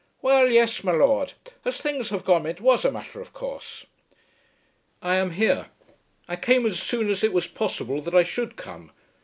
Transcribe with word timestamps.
"Well, 0.23 0.49
yes, 0.51 0.83
my 0.83 0.93
Lord. 0.93 1.33
As 1.63 1.79
things 1.79 2.09
have 2.09 2.25
gone 2.25 2.47
it 2.47 2.59
was 2.59 2.83
a 2.83 2.91
matter 2.91 3.21
of 3.21 3.33
course." 3.33 3.85
"I 4.99 5.17
am 5.17 5.29
here. 5.33 5.67
I 6.27 6.37
came 6.37 6.65
as 6.65 6.81
soon 6.81 7.07
as 7.07 7.23
it 7.23 7.33
was 7.33 7.45
possible 7.45 8.01
that 8.01 8.15
I 8.15 8.23
should 8.23 8.55
come. 8.55 8.89